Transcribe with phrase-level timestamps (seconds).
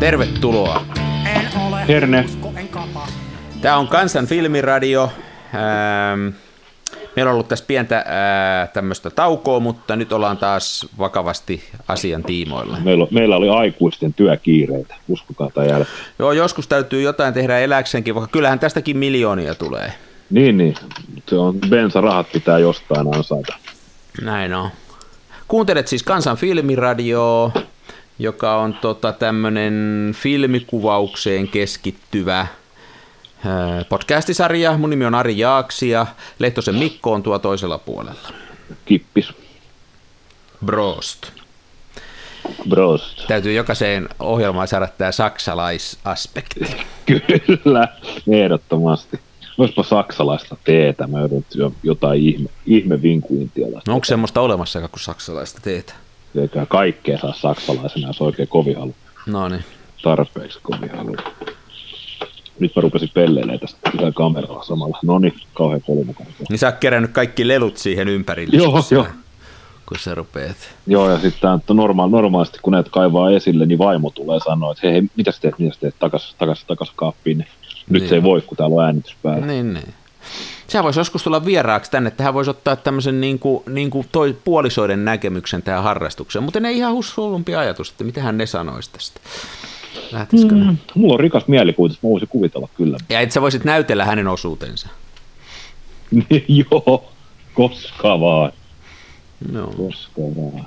[0.00, 0.84] Tervetuloa.
[1.88, 2.24] Herne.
[3.62, 5.10] Tämä on Kansan filmiradio.
[5.54, 6.34] Ähm,
[7.16, 12.78] meillä on ollut tässä pientä ää, tämmöistä taukoa, mutta nyt ollaan taas vakavasti asian tiimoilla.
[12.84, 15.94] Meillä, meillä oli aikuisten työkiireitä, uskokaa tai älkää.
[16.18, 19.92] Joo, joskus täytyy jotain tehdä eläksenkin, vaikka kyllähän tästäkin miljoonia tulee.
[20.30, 20.74] Niin, niin.
[21.28, 23.54] Se on, bensarahat pitää jostain ansaita.
[24.22, 24.70] Näin on.
[25.48, 27.52] Kuuntelet siis Kansan filmiradioa,
[28.18, 32.46] joka on tota, tämmöinen filmikuvaukseen keskittyvä
[33.88, 34.78] podcastisarja.
[34.78, 36.06] Mun nimi on Ari Jaaksi ja
[36.38, 38.28] Lehtosen Mikko on tuo toisella puolella.
[38.84, 39.32] Kippis.
[40.64, 41.26] Brost.
[42.68, 43.26] Brost.
[43.28, 46.60] Täytyy jokaiseen ohjelmaan saada tämä saksalaisaspekti.
[47.06, 47.88] Kyllä,
[48.32, 49.20] ehdottomasti.
[49.58, 53.90] Olisipa saksalaista teetä, mä yritän jotain ihme, ihme vinkuintialaista.
[53.90, 55.94] No onko semmoista olemassa kuin saksalaista teetä?
[56.36, 58.94] Eikä kaikkea saa saksalaisena, jos oikein kovin halu.
[59.26, 59.64] No niin.
[60.02, 61.16] Tarpeeksi kovin halu.
[62.60, 64.98] Nyt mä rupesin pelleilemään tästä sitä kameralla samalla.
[65.02, 66.28] No niin, kauhean kolmukaan.
[66.48, 68.56] Niin sä oot kerännyt kaikki lelut siihen ympärille.
[68.56, 69.06] Joo, joo.
[69.86, 70.56] Kun sä rupeat.
[70.86, 74.92] Joo, ja sitten normaal, normaalisti kun näitä kaivaa esille, niin vaimo tulee sanoa, että hei,
[74.92, 77.38] hei mitä sä teet, mitä sä teet, takas, takas, takas kaappiin.
[77.38, 78.08] Nyt niin.
[78.08, 79.46] se ei voi, kun täällä on äänitys päällä.
[79.46, 79.94] Niin, niin.
[80.68, 84.08] Sehän voisi joskus tulla vieraaksi tänne, että hän voisi ottaa tämmöisen niin kuin, niin kuin
[84.12, 88.90] toi puolisoiden näkemyksen tähän harrastukseen, mutta ne ihan hullumpi ajatus, että mitä hän ne sanoisi
[88.92, 89.20] tästä.
[90.12, 92.98] Lähtisikö mm, Mulla on rikas mielikuvitus, mä voisin kuvitella kyllä.
[93.08, 94.88] Ja että sä voisit näytellä hänen osuutensa.
[96.70, 97.12] Joo,
[97.54, 98.52] koska vaan.
[99.52, 99.66] No.
[99.66, 100.66] Koska vaan.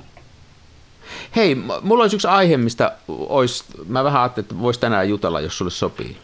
[1.36, 5.58] Hei, mulla olisi yksi aihe, mistä olisi, mä vähän ajattelin, että voisi tänään jutella, jos
[5.58, 6.16] sulle sopii.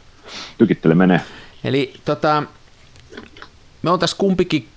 [0.58, 1.20] Tykittele menee.
[1.64, 2.42] Eli tota,
[3.86, 4.68] me on tässä kumpikin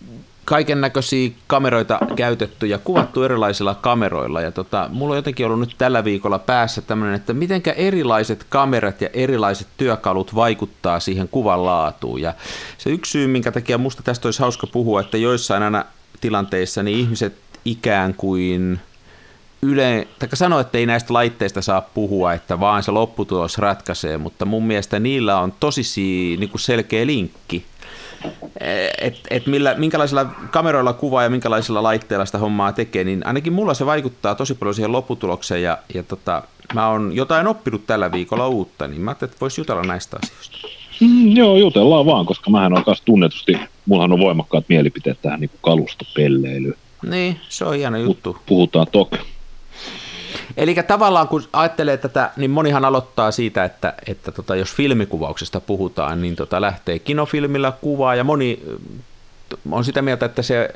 [0.45, 4.41] kaiken näköisiä kameroita käytetty ja kuvattu erilaisilla kameroilla.
[4.41, 9.01] Ja tota, mulla on jotenkin ollut nyt tällä viikolla päässä tämmöinen, että mitenkä erilaiset kamerat
[9.01, 12.21] ja erilaiset työkalut vaikuttaa siihen kuvan laatuun.
[12.21, 12.33] Ja
[12.77, 15.85] se yksi syy, minkä takia musta tästä olisi hauska puhua, että joissain aina
[16.21, 17.33] tilanteissa niin ihmiset
[17.65, 18.79] ikään kuin
[19.61, 24.45] yle, tai sano, että ei näistä laitteista saa puhua, että vaan se lopputulos ratkaisee, mutta
[24.45, 25.81] mun mielestä niillä on tosi
[26.39, 27.65] niin kuin selkeä linkki
[29.01, 33.73] että et millä, minkälaisilla kameroilla kuvaa ja minkälaisilla laitteilla sitä hommaa tekee, niin ainakin mulla
[33.73, 36.43] se vaikuttaa tosi paljon siihen lopputulokseen ja, ja tota,
[36.73, 40.57] mä oon jotain oppinut tällä viikolla uutta, niin mä ajattelin, että voisi jutella näistä asioista.
[41.01, 45.51] Mm, joo, jutellaan vaan, koska mähän on myös tunnetusti, mullahan on voimakkaat mielipiteet tähän niin
[45.61, 46.75] kalustopelleilyyn.
[47.09, 48.37] Niin, se on hieno juttu.
[48.45, 49.17] Puhutaan toki
[50.57, 56.21] Eli tavallaan kun ajattelee tätä, niin monihan aloittaa siitä, että, että tota, jos filmikuvauksesta puhutaan,
[56.21, 58.63] niin tota, lähtee kinofilmillä kuvaa ja moni
[59.71, 60.69] on sitä mieltä, että se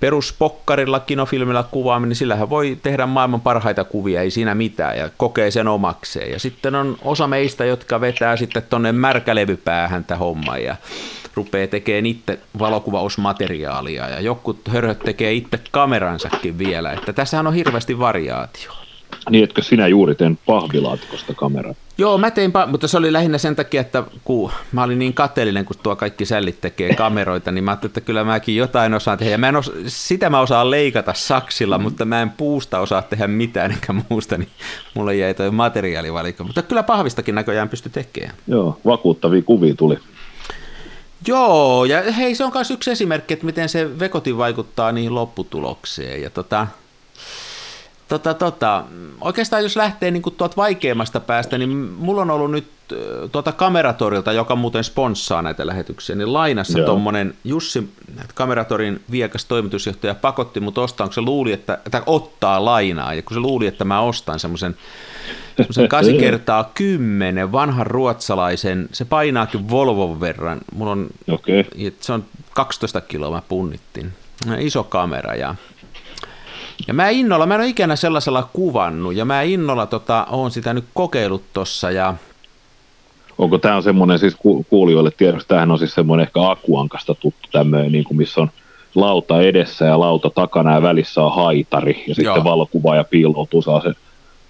[0.00, 5.50] peruspokkarilla kinofilmillä kuvaaminen, niin sillähän voi tehdä maailman parhaita kuvia, ei siinä mitään, ja kokee
[5.50, 6.30] sen omakseen.
[6.30, 10.76] Ja sitten on osa meistä, jotka vetää sitten tuonne märkälevypäähän tämä homma, ja
[11.34, 17.98] rupeaa tekemään itse valokuvausmateriaalia, ja joku hörhöt tekee itse kameransakin vielä, että tässähän on hirveästi
[17.98, 18.72] variaatio.
[19.30, 21.74] Niin, etkö sinä juuri teen pahvilaatikosta kameraa?
[21.98, 25.64] Joo, mä tein, mutta se oli lähinnä sen takia, että kun mä olin niin kateellinen,
[25.64, 29.32] kun tuo kaikki sällit tekee kameroita, niin mä ajattelin, että kyllä mäkin jotain osaan tehdä.
[29.32, 33.26] Ja mä en osa, sitä mä osaan leikata saksilla, mutta mä en puusta osaa tehdä
[33.26, 34.48] mitään eikä muusta, niin
[34.94, 36.44] mulle jäi toi materiaalivalikko.
[36.44, 38.34] Mutta kyllä pahvistakin näköjään pysty tekemään.
[38.46, 39.98] Joo, vakuuttavia kuvia tuli.
[41.26, 46.22] Joo, ja hei, se on myös yksi esimerkki, että miten se vekoti vaikuttaa niihin lopputulokseen.
[46.22, 46.66] Ja tota,
[48.12, 48.84] Tota, tota,
[49.20, 52.68] oikeastaan jos lähtee niin tuolta vaikeimmasta päästä, niin mulla on ollut nyt
[53.32, 57.92] tuota Kameratorilta, joka muuten sponssaa näitä lähetyksiä, niin lainassa tuommoinen Jussi
[58.34, 63.34] Kameratorin viekas toimitusjohtaja pakotti mut ostaa, kun se luuli, että, että ottaa lainaa, ja kun
[63.34, 64.76] se luuli, että mä ostan semmoisen
[65.56, 71.64] semmoisen 8 kertaa 10 vanhan ruotsalaisen, se painaakin Volvon verran, mulla on, okay.
[72.00, 74.12] se on 12 kiloa mä punnittin,
[74.58, 75.54] iso kamera ja
[76.88, 80.74] ja mä innolla, mä en ole ikänä sellaisella kuvannut, ja mä innolla tota, oon sitä
[80.74, 82.14] nyt kokeillut tuossa, ja
[83.38, 84.36] Onko tämä on semmoinen siis
[84.68, 88.50] kuulijoille tiedoksi, tämähän on siis semmoinen ehkä akuankasta tuttu tämmöinen, niin kuin missä on
[88.94, 92.04] lauta edessä ja lauta takana ja välissä on haitari.
[92.08, 93.92] Ja sitten valokuva ja piiloutuu saa se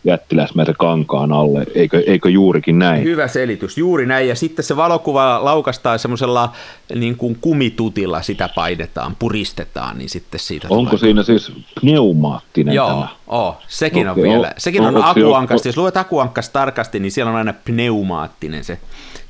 [0.04, 1.66] jättiläismäisen kankaan alle.
[1.74, 3.04] Eikö, eikö juurikin näin?
[3.04, 4.28] Hyvä selitys, juuri näin.
[4.28, 6.52] Ja sitten se valokuva laukastaa semmoisella
[6.94, 11.00] niin kuin kumitutilla sitä painetaan, puristetaan, niin sitten siitä Onko tulee...
[11.00, 13.08] siinä siis pneumaattinen Joo, tämä?
[13.26, 14.52] Oh, sekin okay, on vielä.
[14.58, 15.68] Sekin on, on akuankasta.
[15.68, 18.78] Jos luet akuankasta tarkasti, niin siellä on aina pneumaattinen se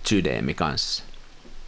[0.06, 1.04] sydämi kanssa.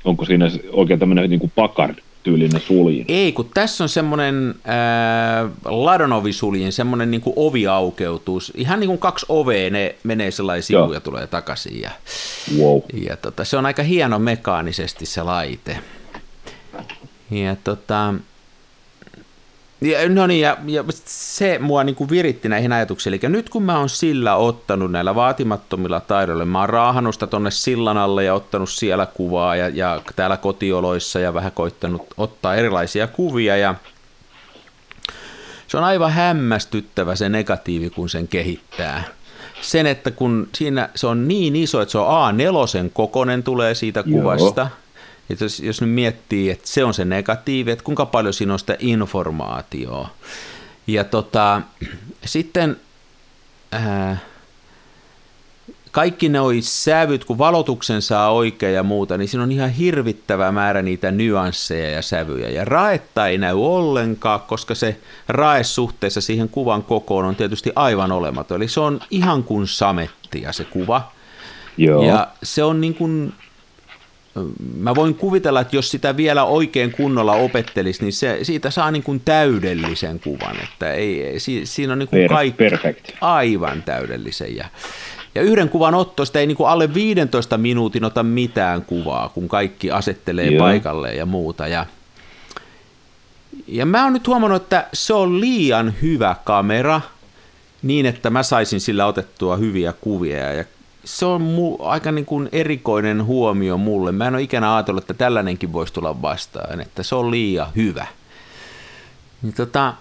[0.05, 3.05] Onko siinä oikein tämmöinen niin kuin pakard, tyylinen suljin.
[3.09, 8.41] Ei, kun tässä on semmoinen äh, ladanovi-suljin, semmoinen niin kuin ovi aukeutuu.
[8.55, 11.81] Ihan niin kuin kaksi ovea, ne menee sellainen sivu ja tulee takaisin.
[11.81, 11.91] Ja,
[12.59, 12.81] wow.
[12.95, 15.79] ja tota, se on aika hieno mekaanisesti se laite.
[17.31, 18.15] Ja tota,
[19.85, 23.15] ja, no niin, ja, ja se mua niin kuin viritti näihin ajatuksiin.
[23.15, 27.51] Eli nyt kun mä oon sillä ottanut näillä vaatimattomilla taidoilla, mä oon raahannut sitä tonne
[27.51, 33.07] sillan alle ja ottanut siellä kuvaa ja, ja täällä kotioloissa ja vähän koittanut ottaa erilaisia
[33.07, 33.75] kuvia ja
[35.69, 39.05] se on aivan hämmästyttävä se negatiivi, kun sen kehittää.
[39.61, 44.03] Sen, että kun siinä se on niin iso, että se on A4 kokonen tulee siitä
[44.03, 44.84] kuvasta, Joo
[45.31, 48.59] että jos, jos nyt miettii, että se on se negatiivi, että kuinka paljon siinä on
[48.59, 50.09] sitä informaatiota.
[50.87, 51.63] Ja tota,
[52.25, 52.77] sitten
[53.73, 54.19] ää,
[55.95, 60.83] kaikki ne sävyt, kun valotuksen saa oikein ja muuta, niin siinä on ihan hirvittävä määrä
[60.83, 62.49] niitä nyansseja ja sävyjä.
[62.49, 68.13] Ja raetta ei näy ollenkaan, koska se rae suhteessa siihen kuvan kokoon on tietysti aivan
[68.13, 68.57] olematon.
[68.57, 71.13] Eli se on ihan kuin samettia se kuva.
[71.77, 72.05] Joo.
[72.07, 73.33] Ja se on niin kuin
[74.79, 79.03] mä voin kuvitella, että jos sitä vielä oikein kunnolla opettelisi, niin se, siitä saa niin
[79.03, 83.11] kuin täydellisen kuvan, että ei, si, siinä on niin kuin kaikki Perfect.
[83.21, 84.57] aivan täydellisen.
[84.57, 84.65] Ja,
[85.35, 89.91] ja yhden kuvan ottosta ei niin kuin alle 15 minuutin ota mitään kuvaa, kun kaikki
[89.91, 90.59] asettelee Joo.
[90.59, 91.69] paikalle ja muuta.
[91.69, 91.87] Ja,
[93.67, 97.01] ja mä oon nyt huomannut, että se on liian hyvä kamera,
[97.83, 100.65] niin että mä saisin sillä otettua hyviä kuvia ja
[101.05, 104.13] se on mu, aika niin kuin erikoinen huomio mulle.
[104.13, 108.07] Mä en ole ikinä ajatellut, että tällainenkin voisi tulla vastaan, että se on liian hyvä.
[109.43, 109.95] Niin tota,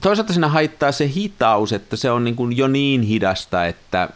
[0.00, 4.08] toisaalta siinä haittaa se hitaus, että se on niin kuin jo niin hidasta, että,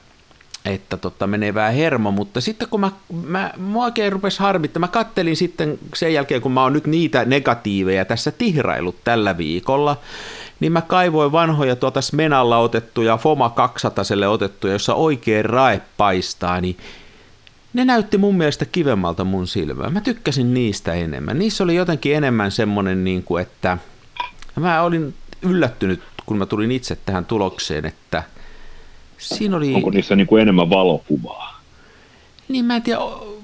[0.65, 2.91] että tota, menee vähän hermo, mutta sitten kun mä,
[3.27, 7.25] mä mua oikein rupesi harmittaa, mä kattelin sitten sen jälkeen, kun mä oon nyt niitä
[7.25, 9.97] negatiiveja tässä tihrailut tällä viikolla,
[10.61, 16.77] niin mä kaivoin vanhoja tuota Smenalla otettuja, Foma 200 otettuja, jossa oikein rae paistaa, niin
[17.73, 19.91] ne näytti mun mielestä kivemmalta mun silmää.
[19.91, 21.39] Mä tykkäsin niistä enemmän.
[21.39, 23.79] Niissä oli jotenkin enemmän semmonen, niin kuin, että
[24.57, 28.23] mä olin yllättynyt, kun mä tulin itse tähän tulokseen, että
[29.19, 29.75] siinä oli...
[29.75, 31.61] Onko niissä niin kuin enemmän valokuvaa?
[32.49, 33.01] Niin mä en tiedä,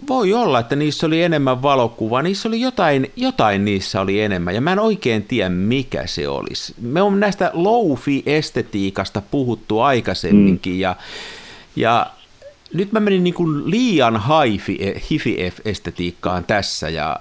[0.08, 4.61] voi olla, että niissä oli enemmän valokuvaa, niissä oli jotain, jotain niissä oli enemmän, ja
[4.61, 6.75] mä en oikein tiedä mikä se olisi.
[6.81, 10.81] Me on näistä loufi-estetiikasta puhuttu aikaisemminkin, mm.
[10.81, 10.97] ja,
[11.76, 12.06] ja
[12.75, 14.23] nyt mä menin niin kuin liian
[15.11, 17.20] hifi-estetiikkaan tässä, ja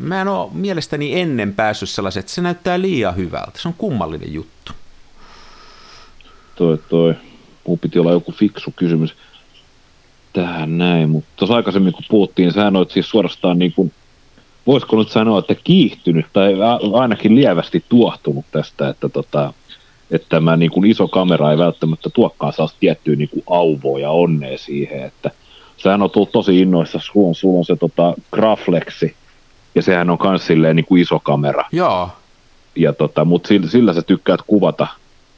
[0.00, 3.58] mä en ole mielestäni ennen päässyt sellaiset, että se näyttää liian hyvältä.
[3.58, 4.72] Se on kummallinen juttu.
[6.54, 7.14] Toi, toi.
[7.66, 9.14] Mun piti olla joku fiksu kysymys
[10.32, 13.92] tähän näin, mutta tuossa aikaisemmin kun puhuttiin, sä olet siis suorastaan niin kuin,
[14.66, 16.54] voisiko nyt sanoa, että kiihtynyt tai
[16.92, 19.52] ainakin lievästi tuohtunut tästä, että, tota,
[20.10, 24.10] että tämä niin kuin iso kamera ei välttämättä tuokkaan saa tiettyä niin kuin auvoa ja
[24.10, 25.30] onnea siihen, että
[25.76, 29.14] sehän on tullut tosi innoissa, sulla on, sulla on se tota, Graflexi,
[29.74, 31.64] ja sehän on myös silleen niin kuin iso kamera.
[31.72, 32.08] Joo.
[32.76, 34.86] Ja tota, mutta sillä, sillä sä tykkäät kuvata,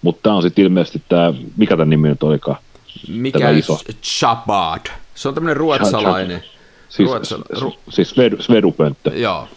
[0.02, 2.56] mutta tämä on sitten ilmeisesti tämä, mikä tämän nimi nyt olikaan?
[3.08, 3.78] Mikä iso?
[4.02, 4.86] Chabad.
[5.14, 6.44] Se on tämmöinen ruotsalainen.
[6.88, 7.44] Siis, Ruotsala...
[7.90, 9.10] siis svedu, svedupönttö.
[9.14, 9.48] Joo.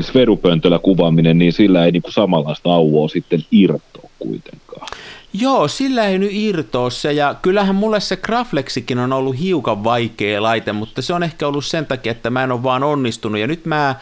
[0.00, 4.88] Svedupöntöllä kuvaaminen, niin sillä ei niinku samanlaista auvoa sitten irtoa kuitenkaan.
[5.32, 10.42] Joo, sillä ei nyt irtoa se, ja kyllähän mulle se Graflexikin on ollut hiukan vaikea
[10.42, 13.46] laite, mutta se on ehkä ollut sen takia, että mä en ole vaan onnistunut, ja
[13.46, 13.94] nyt mä,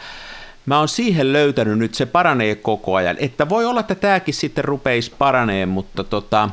[0.65, 4.65] mä oon siihen löytänyt, nyt se paranee koko ajan, että voi olla, että tämäkin sitten
[4.65, 6.49] rupeisi paranee, mutta tota,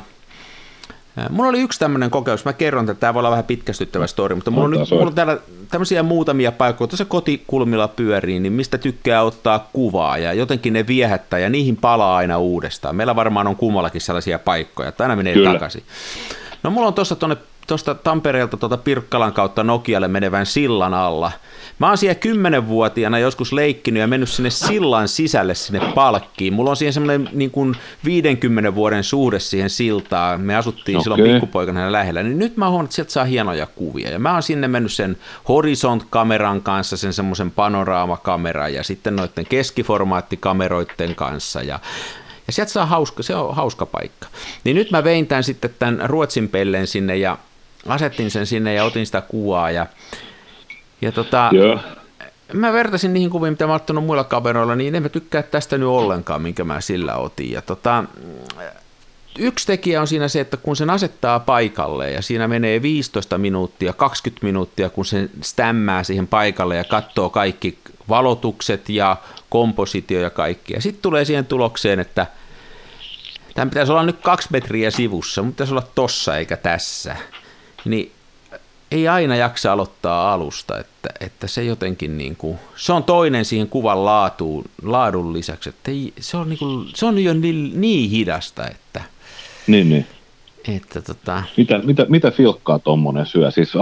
[1.29, 4.51] Mulla oli yksi tämmöinen kokemus, mä kerron, että tämä voi olla vähän pitkästyttävä story, mutta
[4.51, 5.37] mulla on, nyt, mulla on täällä
[5.69, 11.39] tämmöisiä muutamia paikkoja, tuossa kotikulmilla pyörii, niin mistä tykkää ottaa kuvaa ja jotenkin ne viehättää
[11.39, 12.95] ja niihin palaa aina uudestaan.
[12.95, 15.53] Meillä varmaan on kummallakin sellaisia paikkoja, että aina menee Kyllä.
[15.53, 15.83] takaisin.
[16.63, 17.37] No mulla on tuossa tuonne
[17.71, 21.31] tuosta Tampereelta tuota Pirkkalan kautta Nokialle menevän sillan alla.
[21.79, 26.53] Mä oon siellä kymmenenvuotiaana joskus leikkinyt ja mennyt sinne sillan sisälle sinne palkkiin.
[26.53, 27.75] Mulla on siihen semmoinen niin kuin
[28.05, 30.41] 50 vuoden suhde siihen siltaan.
[30.41, 31.03] Me asuttiin okay.
[31.03, 32.23] silloin pikkupoikana lähellä.
[32.23, 34.09] Niin nyt mä oon että sieltä saa hienoja kuvia.
[34.09, 35.17] Ja mä oon sinne mennyt sen
[35.49, 41.63] Horizont-kameran kanssa, sen semmoisen panoraamakameran ja sitten noiden keskiformaattikameroiden kanssa.
[41.63, 41.79] Ja
[42.47, 44.27] ja sieltä saa hauska, se on hauska paikka.
[44.63, 47.37] Niin nyt mä vein tämän sitten tämän Ruotsin pelleen sinne ja
[47.87, 49.85] asettin sen sinne ja otin sitä kuvaa ja,
[51.01, 51.79] ja tota, Joo.
[52.53, 55.77] mä vertasin niihin kuviin, mitä mä oon ottanut muilla kaveroilla, niin en mä tykkää tästä
[55.77, 57.51] nyt ollenkaan, minkä mä sillä otin.
[57.51, 58.03] Ja tota,
[59.39, 63.93] yksi tekijä on siinä se, että kun sen asettaa paikalle ja siinä menee 15 minuuttia,
[63.93, 67.77] 20 minuuttia, kun se stämmää siihen paikalle ja katsoo kaikki
[68.09, 69.17] valotukset ja
[69.49, 70.73] kompositio ja kaikki.
[70.73, 72.27] Ja sitten tulee siihen tulokseen, että
[73.55, 77.15] tämän pitäisi olla nyt kaksi metriä sivussa, mutta pitäisi olla tossa eikä tässä.
[77.85, 78.11] Niin
[78.91, 83.67] ei aina jaksa aloittaa alusta, että, että se jotenkin niin kuin, se on toinen siihen
[83.67, 88.09] kuvan laatuun, laadun lisäksi, että ei, se, on niin kuin, se on jo niin, niin
[88.09, 89.01] hidasta, että,
[89.67, 90.05] Niin, niin.
[90.67, 93.51] että tota, Mitä, mitä, mitä filkkaa tuommoinen syö?
[93.51, 93.73] Siis,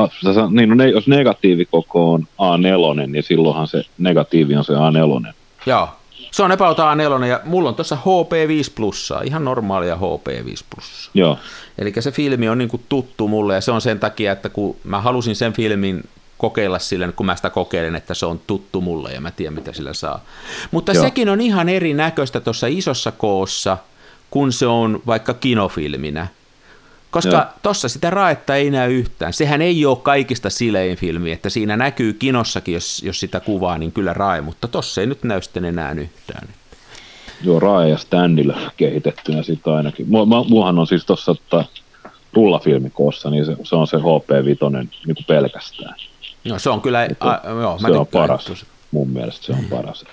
[0.49, 5.33] niin, no, jos negatiivikoko on A4, niin silloinhan se negatiivi on se A4.
[5.65, 5.89] joo,
[6.31, 11.11] se on about A4 ja mulla on tuossa HP5 plussaa, ihan normaalia HP5 plussaa.
[11.13, 11.37] Joo,
[11.77, 14.75] Eli se filmi on niin kuin tuttu mulle ja se on sen takia, että kun
[14.83, 16.03] mä halusin sen filmin
[16.37, 19.73] kokeilla sillä, kun mä sitä kokeilen, että se on tuttu mulle ja mä tiedän, mitä
[19.73, 20.23] sillä saa.
[20.71, 21.03] Mutta Joo.
[21.03, 23.77] sekin on ihan erinäköistä tuossa isossa koossa,
[24.29, 26.27] kun se on vaikka kinofilminä.
[27.11, 29.33] Koska tuossa sitä raetta ei näy yhtään.
[29.33, 33.91] Sehän ei ole kaikista silein filmi, että siinä näkyy kinossakin, jos, jos sitä kuvaa, niin
[33.91, 36.47] kyllä rae, mutta tossa ei nyt näy sitten enää yhtään.
[37.43, 40.09] joo Rae ja Standilla kehitettynä sitten ainakin.
[40.09, 41.65] Mua, mä, muahan on siis tuossa tota,
[42.33, 45.95] rullafilmikoossa, niin se, se on se HP5 niin kuin pelkästään.
[46.43, 48.65] No se on kyllä, a, joo, mä se on paras.
[48.91, 50.05] Mun mielestä se on paras.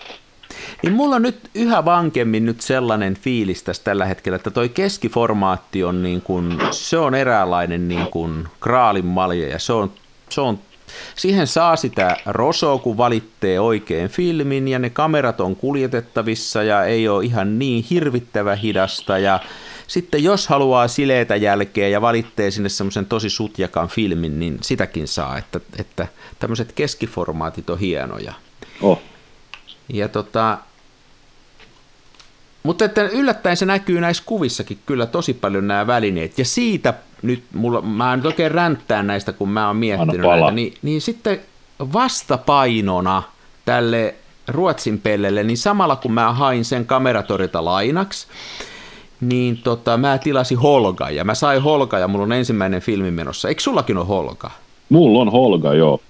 [0.83, 5.85] Niin mulla on nyt yhä vankemmin nyt sellainen fiilis tässä tällä hetkellä, että toi keskiformaatti
[5.85, 9.93] on niin kuin, se on eräänlainen niin kuin kraalin malja ja se on,
[10.29, 10.59] se on
[11.15, 17.09] Siihen saa sitä rosoa, kun valitsee oikein filmin ja ne kamerat on kuljetettavissa ja ei
[17.09, 19.41] ole ihan niin hirvittävä hidasta ja
[19.87, 25.39] sitten jos haluaa sileitä jälkeä ja valitsee sinne semmoisen tosi sutjakan filmin, niin sitäkin saa,
[25.39, 26.07] että, että
[26.39, 28.33] tämmöiset keskiformaatit on hienoja.
[28.81, 29.03] Oh,
[29.89, 30.59] Ja tota,
[32.63, 36.39] mutta että yllättäen se näkyy näissä kuvissakin kyllä tosi paljon nämä välineet.
[36.39, 40.51] Ja siitä nyt, mulla, mä en nyt oikein ränttää näistä, kun mä oon miettinyt näitä,
[40.51, 41.41] niin, niin sitten
[41.93, 43.23] vastapainona
[43.65, 44.15] tälle
[44.49, 48.27] Ruotsin pellelle, niin samalla kun mä hain sen kameratorilta lainaksi,
[49.21, 53.49] niin tota, mä tilasin Holga, ja mä sain Holga, ja mulla on ensimmäinen filmi menossa.
[53.49, 54.51] Eikö sullakin ole Holga?
[54.89, 56.01] mulla on Holga, joo.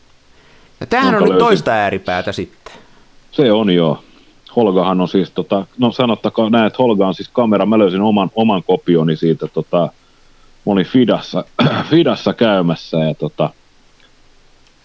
[0.80, 1.46] Ja tämähän Jonka on nyt löysin.
[1.46, 2.65] toista ääripäätä sitten.
[3.36, 4.04] Se on joo.
[4.56, 8.30] Holgahan on siis, tota, no sanottakaa näin, että Holga on siis kamera, mä löysin oman,
[8.34, 9.78] oman kopioni siitä, tota,
[10.66, 11.44] mä olin Fidassa,
[11.90, 13.50] Fidassa käymässä ja tota,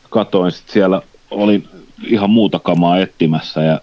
[0.09, 1.67] katoin sitten siellä, olin
[2.03, 3.81] ihan muuta kamaa etsimässä ja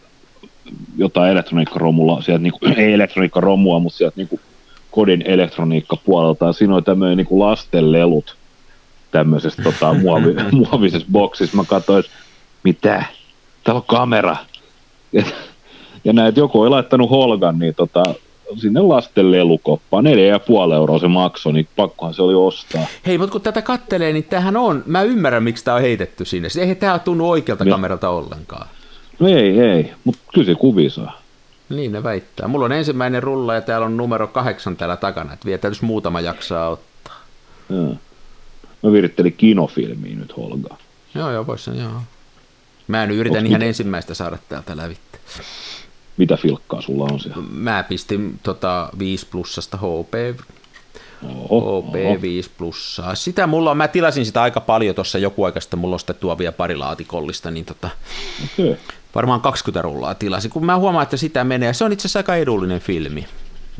[0.96, 4.40] jotain elektroniikkaromulla, sieltä niinku, ei elektroniikkaromua, mutta sieltä niinku
[4.90, 8.36] kodin elektroniikkapuolelta ja siinä oli tämmöinen niinku lastenlelut
[9.10, 10.34] tämmöisessä tota, muovi,
[10.70, 11.56] muovisessa boksissa.
[11.56, 12.04] Mä katsoin,
[12.64, 13.04] mitä?
[13.64, 14.36] Täällä on kamera.
[15.12, 15.24] Ja,
[16.04, 18.02] ja näet, joku oli laittanut Holgan niin tota,
[18.56, 20.04] sinne lasten lelukoppaan.
[20.04, 22.86] Neljä ja puoli euroa se maksoi, niin pakkohan se oli ostaa.
[23.06, 26.48] Hei, mutta kun tätä kattelee, niin tämähän on, mä ymmärrän miksi tämä on heitetty sinne.
[26.48, 28.66] Se Eihän tämä tunnu oikealta Ja- kameralta ollenkaan.
[29.18, 31.20] No ei, ei, mutta kyllä se kuvi saa.
[31.68, 32.48] Niin ne väittää.
[32.48, 36.20] Mulla on ensimmäinen rulla ja täällä on numero kahdeksan täällä takana, että vielä täytyisi muutama
[36.20, 37.14] jaksaa ottaa.
[37.70, 37.94] Joo.
[38.82, 40.76] Mä virittelin kinofilmiin nyt Holgaa.
[41.14, 41.90] Joo, joo, vois sen, joo.
[42.88, 43.68] Mä nyt yritän Onks ihan mitä?
[43.68, 45.18] ensimmäistä saada täältä lävitte.
[46.16, 47.42] Mitä filkkaa sulla on siellä?
[47.50, 50.40] Mä pistin tota 5 plussasta HP,
[51.48, 53.14] Oho, HP 5 plussaa.
[53.14, 56.16] Sitä mulla on, mä tilasin sitä aika paljon tuossa joku aika sitten, mulla on sitten
[56.16, 57.90] tuo vielä pari laatikollista, niin tota,
[58.44, 58.76] Okei.
[59.14, 61.72] varmaan 20 rullaa tilasin, kun mä huomaan, että sitä menee.
[61.74, 63.26] Se on itse asiassa aika edullinen filmi.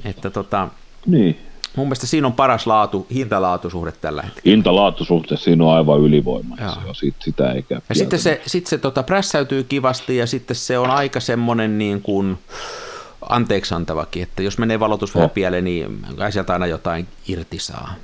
[0.05, 0.69] Että tota,
[1.07, 1.39] Niin.
[1.79, 4.57] Mun mielestä siinä on paras laatu, hinta-laatusuhde tällä hetkellä.
[4.57, 6.71] Hinta-laatusuhteessa siinä on aivan ylivoimainen.
[6.71, 10.27] Se on, sit, sitä ei käy Ja sitten se, sit se tota, prässäytyy kivasti ja
[10.27, 12.39] sitten se on aika semmoinen niin kuin
[13.29, 17.95] anteeksi antavakin, että jos menee valotus vähän pieleen, niin kai sieltä aina jotain irti saa.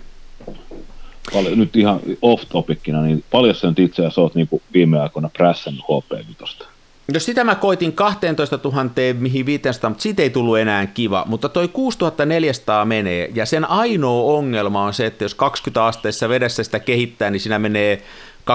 [1.33, 5.31] Paljon, nyt ihan off topicina, niin paljon sä nyt itse asiassa oot niin viime aikoina
[5.37, 6.74] prässännyt HP-vitosta?
[7.13, 8.85] Jos sitä mä koitin 12 000,
[9.19, 14.37] mihin 500, mutta siitä ei tullut enää kiva, mutta toi 6400 menee, ja sen ainoa
[14.37, 18.03] ongelma on se, että jos 20 asteessa vedessä sitä kehittää, niin siinä menee
[18.51, 18.55] 25-26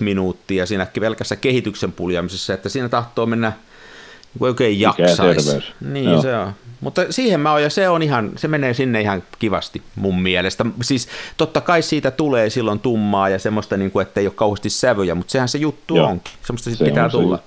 [0.00, 3.52] minuuttia siinä pelkässä kehityksen puljaamisessa, että siinä tahtoo mennä
[4.34, 5.64] niin kuin oikein jaksaisi.
[5.80, 6.22] Niin Joo.
[6.22, 6.52] se on.
[6.80, 10.66] Mutta siihen mä oon, ja se on ihan, se menee sinne ihan kivasti mun mielestä.
[10.82, 14.70] Siis totta kai siitä tulee silloin tummaa ja semmoista, niin kuin, että ei ole kauheasti
[14.70, 16.06] sävyjä, mutta sehän se juttu Joo.
[16.06, 16.32] onkin.
[16.46, 17.38] Semmoista sit Se pitää on tulla.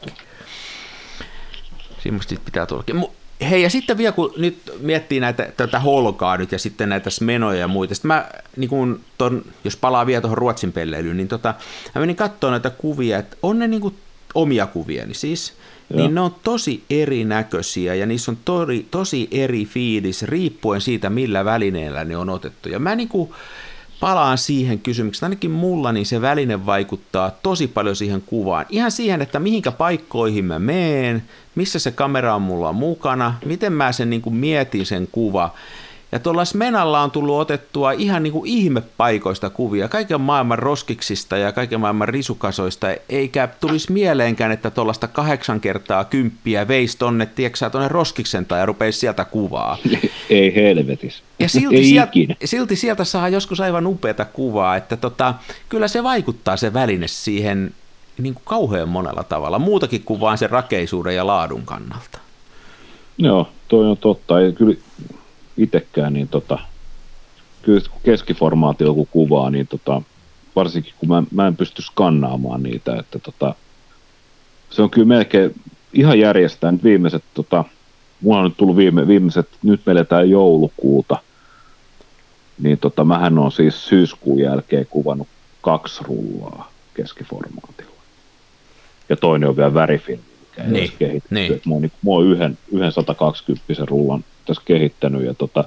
[2.03, 2.96] Semmoista sit pitää tullakin.
[2.96, 3.12] Mu-
[3.50, 7.60] Hei, ja sitten vielä kun nyt miettii näitä, tätä holkaa nyt ja sitten näitä smenoja
[7.60, 11.53] ja muita, sitten mä, niin kun ton, jos palaa vielä tuohon Ruotsin pelleilyyn, niin tota,
[11.96, 13.96] mä menin katsomaan näitä kuvia, että on ne niin kuin
[14.36, 15.53] omia kuviani siis,
[15.94, 21.46] Niin ne on tosi erinäköisiä ja niissä on tori, tosi eri fiilis riippuen siitä, millä
[21.46, 22.70] välineellä ne on otettu.
[22.70, 23.29] Ja mä niin kuin,
[24.00, 25.27] palaan siihen kysymykseen.
[25.27, 28.65] Ainakin mulla niin se väline vaikuttaa tosi paljon siihen kuvaan.
[28.70, 31.24] Ihan siihen, että mihinkä paikkoihin mä meen,
[31.56, 35.53] missä se kamera on mulla mukana, miten mä sen niin kuin mietin sen kuva.
[36.11, 41.51] Ja tuolla Smenalla on tullut otettua ihan niin kuin ihmepaikoista kuvia, kaiken maailman roskiksista ja
[41.51, 47.87] kaiken maailman risukasoista, eikä tulisi mieleenkään, että tuollaista kahdeksan kertaa kymppiä veisi tonne, tiedätkö tuonne
[47.87, 49.77] roskiksen tai rupeisi sieltä kuvaa.
[50.29, 51.23] Ei helvetis.
[51.39, 52.11] Ja silti, Ei sieltä,
[52.45, 55.33] silti sieltä saa joskus aivan upeata kuvaa, että tota,
[55.69, 57.73] kyllä se vaikuttaa se väline siihen
[58.17, 62.19] niin kuin kauhean monella tavalla, muutakin kuin vain sen rakeisuuden ja laadun kannalta.
[63.17, 64.41] Joo, toi on totta.
[64.41, 64.75] Ei, kyllä
[65.57, 66.59] itsekään, niin tota,
[67.61, 70.01] kyllä kun keskiformaatio kun kuvaa, niin tota,
[70.55, 73.55] varsinkin kun mä, mä en pysty skannaamaan niitä, että tota,
[74.69, 75.55] se on kyllä melkein
[75.93, 77.63] ihan järjestää nyt viimeiset, tota,
[78.21, 81.17] mulla on nyt tullut viime, viimeiset, nyt me eletään joulukuuta,
[82.61, 85.27] niin tota, mähän on siis syyskuun jälkeen kuvannut
[85.61, 88.01] kaksi rullaa keskiformaatilla.
[89.09, 91.49] Ja toinen on vielä värifilmi, mikä ei niin, kehittynyt.
[91.49, 91.61] Niin.
[91.65, 95.25] Mä oon, niin, mä oon yhden, yhden 120 rullan tässä kehittänyt.
[95.25, 95.63] Ja tota,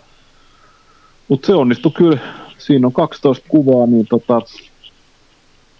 [1.29, 2.19] mutta se onnistui kyllä,
[2.59, 4.43] siinä on 12 kuvaa, niin tota,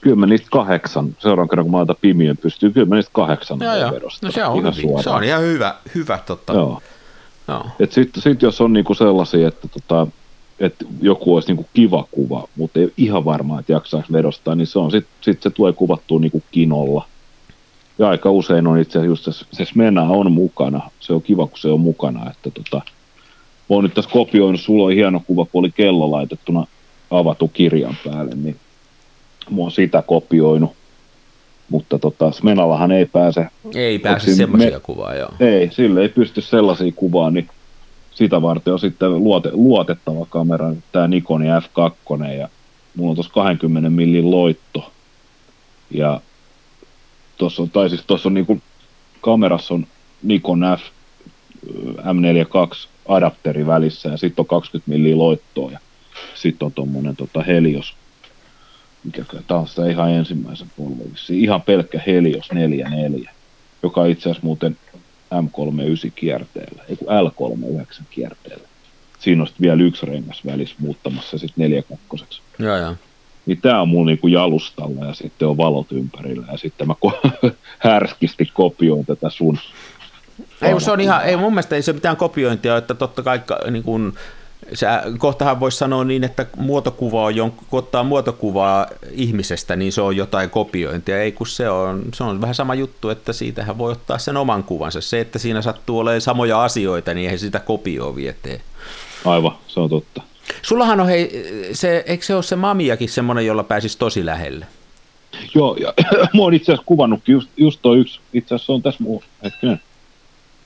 [0.01, 3.59] kyllä mä niistä kahdeksan, seuraavan kerran kun mä laitan pimiön pystyy, kyllä mä niistä kahdeksan
[3.61, 3.91] joo, joo.
[4.23, 5.03] No se on, ihan hyvin.
[5.03, 6.53] se on ihan hyvä, hyvä totta.
[6.53, 6.83] Joo.
[7.49, 7.67] joo.
[7.81, 10.07] Et sit, sit, jos on niinku sellaisia, että tota,
[10.61, 14.79] että joku olisi niinku kiva kuva, mutta ei ihan varma, että jaksaisi vedostaa, niin se
[14.79, 17.07] on sitten sit se tulee kuvattua niinku kinolla.
[18.01, 20.91] Ja aika usein on itse asiassa just se, se Smena on mukana.
[21.01, 22.31] Se on kiva, kun se on mukana.
[22.31, 22.83] Että tota,
[23.69, 26.67] olen nyt tässä kopioinut, sulla on hieno kuva, kun oli kello laitettuna
[27.11, 28.57] avatu kirjan päälle, niin
[29.51, 30.73] mä oon sitä kopioinut.
[31.69, 33.47] Mutta tota, Smenallahan ei pääse.
[33.75, 35.31] Ei pääse semmoisia me, kuvaa, joo.
[35.41, 37.49] Ei, sille ei pysty sellaisia kuvaa, niin
[38.11, 42.49] sitä varten on sitten luote, luotettava kamera, tämä Nikon F2, ja
[42.97, 44.91] mulla on tuossa 20 millin loitto,
[45.91, 46.21] ja
[47.41, 48.63] tuossa on, tai siis tuossa on niinku,
[49.21, 49.87] kamerassa on
[50.23, 50.83] Nikon F
[51.99, 55.79] M42 adapteri välissä ja sitten on 20 milliä loittoa ja
[56.35, 57.95] sitten on tuommoinen tota Helios,
[59.05, 63.33] mikä tämä on sitä ihan ensimmäisen polven, ihan pelkkä Helios 44,
[63.83, 64.77] joka itse asiassa muuten
[65.35, 68.69] M39 kierteellä, ei L39 kierteellä.
[69.19, 72.41] Siinä on vielä yksi rengas välissä muuttamassa sitten 42.
[72.59, 72.97] Joo, joo
[73.51, 77.51] niin tämä on mun niinku jalustalla ja sitten on valot ympärillä ja sitten mä ko-
[77.79, 79.59] härskisti kopioin tätä sun.
[80.63, 83.83] Ei, se on ihan, ei mun mielestä ei se mitään kopiointia, että totta kai niin
[83.83, 84.15] kun,
[84.75, 84.87] se,
[85.19, 90.51] kohtahan voisi sanoa niin, että muotokuva on, kun ottaa muotokuvaa ihmisestä, niin se on jotain
[90.51, 91.23] kopiointia.
[91.23, 94.65] Ei kun se on, se on vähän sama juttu, että siitähän voi ottaa sen oman
[94.65, 95.01] kuvansa.
[95.01, 98.61] Se, että siinä sattuu olemaan samoja asioita, niin eihän sitä kopioa vietee.
[99.25, 100.30] Aivan, se on totta.
[100.63, 104.67] Sullahan on, hei, se, eikö se ole se mamiakin semmoinen, jolla pääsisi tosi lähelle?
[105.55, 105.95] Joo, ja
[106.35, 109.81] mä oon itse asiassa kuvannutkin just, just toi yksi, itse asiassa on tässä muu, hetkinen,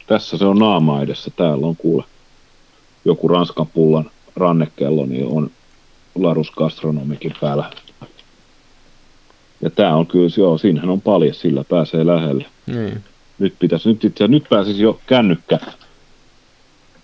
[0.07, 2.05] tässä se on naama edessä, täällä on kuule
[3.05, 5.51] joku Ranskan pullan rannekello, niin on
[6.15, 7.71] Larus Gastronomikin päällä.
[9.61, 12.47] Ja tää on kyllä, joo, siinähän on paljon, sillä pääsee lähelle.
[12.67, 13.05] Niin.
[13.39, 15.59] Nyt pitäisi, nyt itse nyt pääsisi jo kännykkä,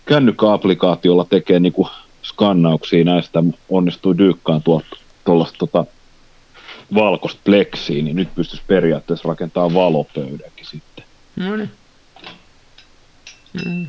[0.05, 1.88] kännykkäaplikaatiolla tekee niinku
[2.22, 4.62] skannauksia näistä onnistui dyykkaan
[5.24, 5.85] tuollaista tota,
[6.94, 11.04] valkoista pleksiä, niin nyt pystyisi periaatteessa rakentamaan valopöydänkin sitten.
[11.37, 11.70] No niin.
[13.64, 13.87] Mm.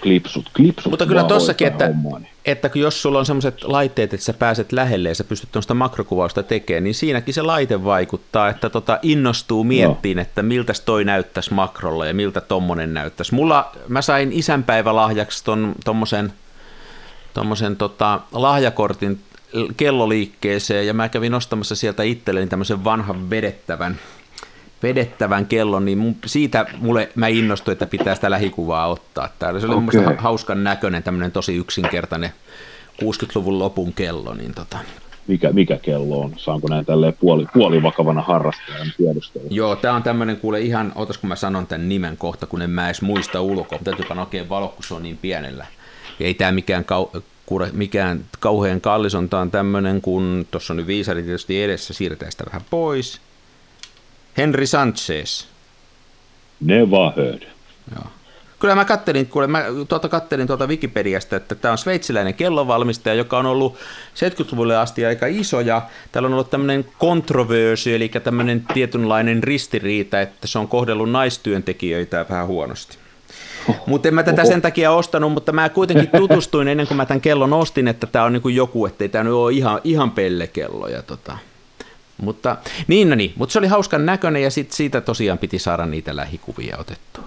[0.00, 2.30] klipsut, klipsut Mutta kyllä tossakin, että, hommaa, niin.
[2.44, 6.42] että jos sulla on sellaiset laitteet, että sä pääset lähelle ja sä pystyt tuosta makrokuvausta
[6.42, 10.22] tekemään, niin siinäkin se laite vaikuttaa, että tota innostuu miettiin, no.
[10.22, 13.34] että miltä toi näyttäisi makrolla ja miltä tommonen näyttäisi.
[13.34, 16.32] Mulla, mä sain isänpäivälahjaksi ton, tommosen
[17.38, 19.20] tuommoisen tota, lahjakortin
[19.76, 23.98] kelloliikkeeseen ja mä kävin ostamassa sieltä itselleni tämmöisen vanhan vedettävän,
[24.82, 29.28] vedettävän kellon, niin mun, siitä mulle, mä innostuin, että pitää sitä lähikuvaa ottaa.
[29.38, 30.00] Täällä se oli okay.
[30.00, 32.30] mun hauskan näköinen, tämmöinen tosi yksinkertainen
[33.02, 34.34] 60-luvun lopun kello.
[34.34, 34.78] Niin tota.
[35.26, 36.32] mikä, mikä kello on?
[36.36, 39.48] Saanko näin tälleen puoli, puolivakavana harrastajan tiedostella?
[39.50, 42.70] Joo, tämä on tämmöinen kuule ihan, otas kun mä sanon tämän nimen kohta, kun en
[42.70, 45.66] mä edes muista ulkoa, täytyy panna oikein valo, kun se on niin pienellä
[46.26, 47.06] ei tämä mikään, kau,
[47.72, 52.32] mikään kauhean kallis on, tämä on tämmöinen, kun tuossa on nyt viisari tietysti edessä, siirretään
[52.32, 53.20] sitä vähän pois.
[54.36, 55.46] Henry Sanchez.
[56.60, 57.42] Never heard.
[57.94, 58.04] Joo.
[58.58, 63.38] Kyllä mä kattelin, kuule, mä tuota kattelin tuota Wikipediasta, että tämä on sveitsiläinen kellovalmistaja, joka
[63.38, 63.76] on ollut
[64.14, 70.46] 70-luvulle asti aika iso, ja täällä on ollut tämmöinen kontroversi, eli tämmöinen tietynlainen ristiriita, että
[70.46, 72.98] se on kohdellut naistyöntekijöitä vähän huonosti.
[73.86, 74.50] Mutta en mä tätä Oho.
[74.50, 78.24] sen takia ostanut, mutta mä kuitenkin tutustuin ennen kuin mä tämän kellon ostin, että tämä
[78.24, 80.88] on niin kuin joku, ettei tämä nyt ole ihan, ihan pellekello.
[80.88, 81.38] Ja tota.
[82.18, 85.86] Mutta, niin, no niin, mutta se oli hauskan näköinen ja sit siitä tosiaan piti saada
[85.86, 87.24] niitä lähikuvia otettua.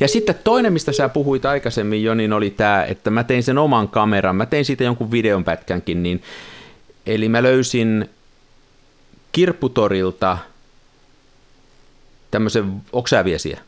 [0.00, 3.58] Ja sitten toinen, mistä sä puhuit aikaisemmin jo, niin oli tämä, että mä tein sen
[3.58, 6.22] oman kameran, mä tein siitä jonkun videon pätkänkin, niin
[7.06, 8.10] eli mä löysin
[9.32, 10.38] Kirpputorilta
[12.30, 13.60] tämmöisen, oksaviesiä?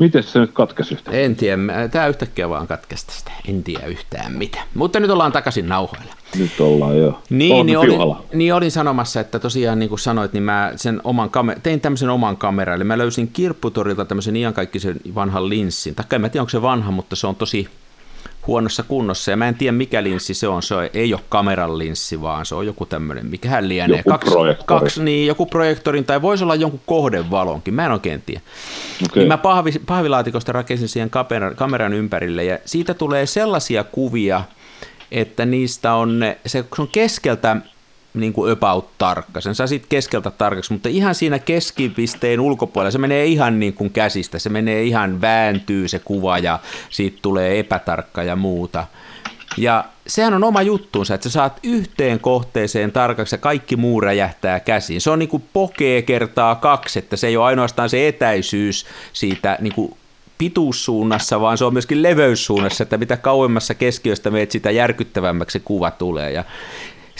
[0.00, 1.16] Miten se nyt katkesi yhtään?
[1.16, 1.56] En tiedä,
[1.90, 3.32] tämä yhtäkkiä vaan katkesta sitä.
[3.48, 4.58] En tiedä yhtään mitä.
[4.74, 6.14] Mutta nyt ollaan takaisin nauhoilla.
[6.38, 7.22] Nyt ollaan jo.
[7.30, 11.30] Niin, niin, olin, niin olin sanomassa, että tosiaan niin kuin sanoit, niin mä sen oman
[11.30, 12.76] kamer- tein tämmöisen oman kameran.
[12.76, 15.94] Eli mä löysin Kirpputorilta tämmöisen iankaikkisen vanhan linssin.
[15.94, 17.68] Taikka en mä tiedä, onko se vanha, mutta se on tosi
[18.46, 19.30] huonossa kunnossa.
[19.30, 20.62] Ja mä en tiedä, mikä linssi se on.
[20.62, 23.96] Se ei ole kameran linssi, vaan se on joku tämmöinen, mikä hän lienee.
[23.96, 24.66] Joku kaksi, projektori.
[24.66, 27.74] kaksi, niin, joku projektorin, tai voisi olla jonkun kohdevalonkin.
[27.74, 28.40] Mä en oikein tiedä.
[29.04, 29.20] Okay.
[29.20, 34.44] Niin mä pahvi, pahvilaatikosta rakensin siihen kameran, kameran ympärille, ja siitä tulee sellaisia kuvia,
[35.12, 37.56] että niistä on, se, se on keskeltä
[38.14, 39.40] niin kuin about tarkka.
[39.40, 43.90] Sen saa siitä keskeltä tarkaksi, mutta ihan siinä keskipisteen ulkopuolella se menee ihan niin kuin
[43.90, 44.38] käsistä.
[44.38, 46.58] Se menee ihan vääntyy se kuva ja
[46.90, 48.86] siitä tulee epätarkka ja muuta.
[49.56, 54.60] Ja sehän on oma juttuunsa, että sä saat yhteen kohteeseen tarkaksi ja kaikki muu räjähtää
[54.60, 55.00] käsiin.
[55.00, 59.58] Se on niin kuin pokee kertaa kaksi, että se ei ole ainoastaan se etäisyys siitä
[59.60, 59.96] niin kuin
[60.38, 66.32] pituussuunnassa, vaan se on myöskin leveyssuunnassa, että mitä kauemmassa keskiöstä meet, sitä järkyttävämmäksi kuva tulee.
[66.32, 66.44] Ja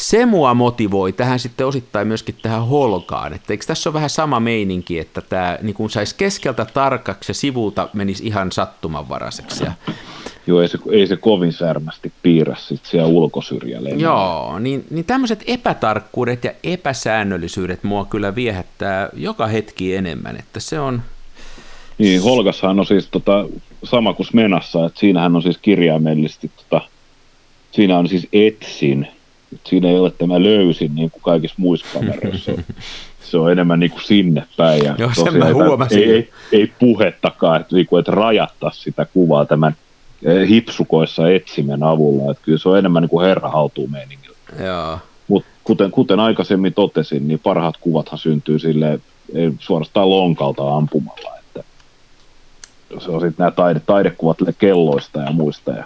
[0.00, 4.40] se mua motivoi tähän sitten osittain myöskin tähän holkaan, että eikö tässä ole vähän sama
[4.40, 9.64] meininki, että tämä niin kun saisi keskeltä tarkaksi ja sivulta menisi ihan sattumanvaraiseksi.
[9.64, 9.72] Ja...
[10.46, 13.88] Joo, ei se, ei se kovin särmästi piirrä sitten siellä ulkosyrjällä.
[13.88, 20.80] Joo, niin, niin tämmöiset epätarkkuudet ja epäsäännöllisyydet mua kyllä viehättää joka hetki enemmän, että se
[20.80, 21.02] on...
[21.98, 23.46] Niin, Holgassahan on siis tota,
[23.84, 26.80] sama kuin Smenassa, että siinähän on siis kirjaimellisesti, tota,
[27.72, 29.08] siinä on siis etsin,
[29.66, 32.52] siinä ei ole tämä löysin niin kuin kaikissa muissa kameroissa.
[33.30, 34.84] se on enemmän niin kuin sinne päin.
[34.84, 35.98] Ja Joo, sen mä huomasin.
[35.98, 39.76] Ei, ei, ei puhettakaan, että, niin kuin, että rajattaa sitä kuvaa tämän
[40.22, 42.30] eh, hipsukoissa etsimen avulla.
[42.30, 44.36] Että kyllä se on enemmän niin kuin herra haltuu meiningillä.
[44.64, 44.98] Joo.
[45.28, 49.00] Mut kuten, kuten aikaisemmin totesin, niin parhaat kuvathan syntyy sille
[49.58, 51.30] suorastaan lonkalta ampumalla.
[51.38, 51.64] Että
[52.98, 55.70] se on sitten nämä taide, taidekuvat kelloista ja muista.
[55.70, 55.84] Ja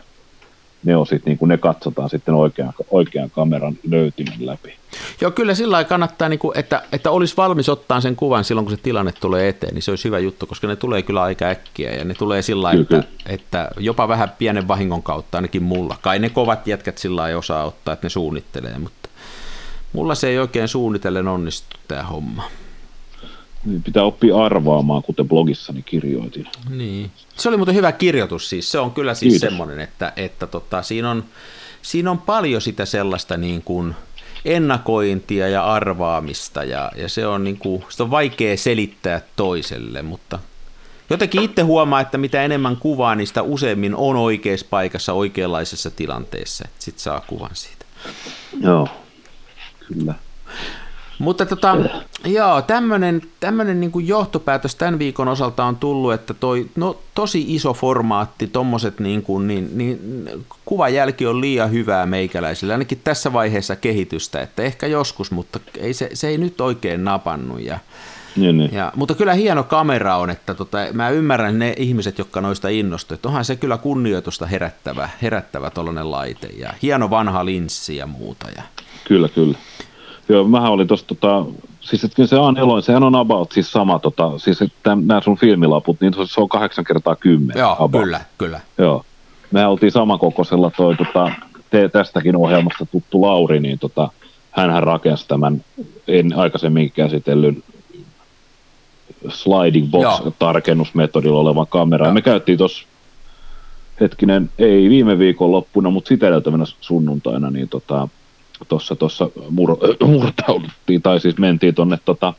[0.85, 4.75] ne, on sit, niin kuin ne katsotaan sitten oikean, oikean kameran löytimen läpi.
[5.21, 8.65] Joo, kyllä sillä lailla kannattaa, niin kuin, että, että olisi valmis ottaa sen kuvan silloin,
[8.65, 11.45] kun se tilanne tulee eteen, niin se olisi hyvä juttu, koska ne tulee kyllä aika
[11.45, 15.97] äkkiä ja ne tulee sillä lailla, että, että jopa vähän pienen vahingon kautta ainakin mulla.
[16.03, 19.09] Kai ne kovat jätkät sillä lailla osaa ottaa, että ne suunnittelee, mutta
[19.93, 22.45] mulla se ei oikein suunnitellen onnistu tämä homma.
[23.65, 26.47] Niin pitää oppia arvaamaan, kuten blogissani kirjoitin.
[26.71, 27.11] Niin.
[27.37, 28.71] Se oli muuten hyvä kirjoitus siis.
[28.71, 29.49] Se on kyllä siis Kiitos.
[29.49, 31.25] semmoinen, että, että tota, siinä, on,
[31.83, 33.95] siinä on paljon sitä sellaista niin kuin
[34.45, 40.39] ennakointia ja arvaamista ja, ja se on, niin kuin, sitä on vaikea selittää toiselle, mutta
[41.11, 46.69] jotenkin itse huomaa, että mitä enemmän kuvaa, niin sitä useammin on oikeassa paikassa oikeanlaisessa tilanteessa,
[46.79, 47.85] sitten saa kuvan siitä.
[48.61, 48.89] Joo,
[49.87, 50.15] kyllä.
[51.19, 51.77] Mutta tota,
[52.25, 57.45] joo, tämmöinen, tämmöinen niin kuin johtopäätös tämän viikon osalta on tullut, että toi no, tosi
[57.49, 60.01] iso formaatti, tommoset niin kuin, niin, niin,
[60.65, 66.11] kuvajälki on liian hyvää meikäläisille, ainakin tässä vaiheessa kehitystä, että ehkä joskus, mutta ei, se,
[66.15, 67.61] se ei nyt oikein napannut.
[67.61, 67.79] Ja,
[68.37, 68.73] niin, niin.
[68.73, 73.19] Ja, mutta kyllä hieno kamera on, että tota, mä ymmärrän ne ihmiset, jotka noista innostuivat,
[73.19, 78.47] että onhan se kyllä kunnioitusta herättävä, herättävä tollainen laite ja hieno vanha linssi ja muuta.
[78.57, 78.63] Ja...
[79.05, 79.59] Kyllä, kyllä.
[80.29, 81.47] Joo, mähän olin tuossa, tota,
[81.85, 85.37] siis että se on eloin, sehän on about siis sama, tota, siis että nämä sun
[85.37, 87.61] filmilaput, niin se on kahdeksan kertaa kymmenen.
[87.61, 88.03] Joo, about.
[88.03, 88.61] kyllä, kyllä.
[88.79, 89.05] Joo.
[89.51, 91.31] Me oltiin samankokoisella toi, tota,
[91.71, 94.09] te, tästäkin ohjelmasta tuttu Lauri, niin tota,
[94.51, 95.65] hän rakensi tämän
[96.09, 97.63] en aikaisemmin käsitellyn
[99.29, 102.15] sliding box-tarkennusmetodilla olevan kameran.
[102.15, 102.87] Me käytiin tuossa
[104.01, 108.09] hetkinen, ei viime viikon loppuna, mutta sitä edeltävänä sunnuntaina, niin tota,
[108.69, 112.35] tuossa tossa mur, murtauduttiin, tai siis mentiin tuonne tota,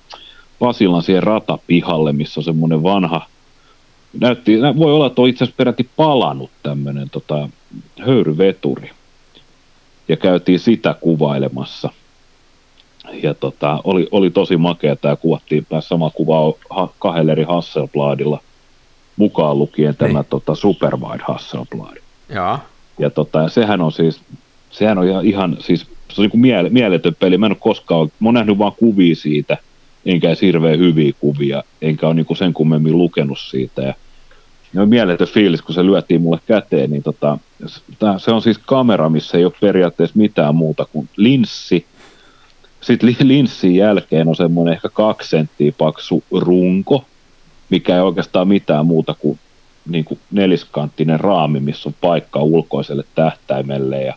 [0.60, 3.28] Pasilan siihen ratapihalle, missä on semmoinen vanha,
[4.20, 7.50] näytti, voi olla, että on itse asiassa peräti palannut tämmöinen tota,
[8.06, 8.92] höyryveturi.
[10.08, 11.90] Ja käytiin sitä kuvailemassa.
[13.24, 18.40] Ja tota, oli, oli tosi makea tämä kuvattiin päässä sama kuva ha, kahdella eri Hasselbladilla,
[19.16, 20.26] mukaan lukien tämä niin.
[20.30, 21.98] tota, Superwide Hasselblad.
[22.30, 22.60] Ja.
[23.00, 24.22] Ja tota, sehän on siis,
[24.72, 27.38] sehän on ihan, ihan siis Se on niin kuin mieletön peli.
[27.38, 29.58] Mä en ole koskaan, mä oon nähnyt vaan kuvia siitä,
[30.06, 33.82] enkä edes hirveän hyviä kuvia, enkä ole niin sen kummemmin lukenut siitä.
[33.82, 33.94] Ja,
[34.74, 37.38] ja mieletön fiilis, kun se lyötiin mulle käteen, niin tota,
[38.18, 41.86] se on siis kamera, missä ei ole periaatteessa mitään muuta kuin linssi.
[42.82, 47.06] Sitten linssin jälkeen on semmoinen ehkä kaksi senttiä paksu runko,
[47.70, 49.40] mikä ei oikeastaan mitään muuta kuin,
[49.90, 54.14] niin kuin neliskanttinen raami, missä on paikka ulkoiselle tähtäimelle ja